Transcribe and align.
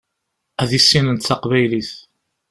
Ad 0.61 0.71
issinent 0.77 1.25
taqbaylit. 1.27 1.91